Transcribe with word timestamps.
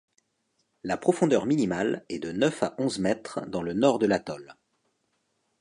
La 0.83 0.97
profondeur 0.97 1.45
minimale 1.45 2.03
est 2.09 2.17
de 2.17 2.31
neuf 2.31 2.63
à 2.63 2.73
onze 2.79 2.97
mètres 2.97 3.41
dans 3.45 3.61
le 3.61 3.73
nord 3.73 3.99
de 3.99 4.07
l'atoll. 4.07 4.55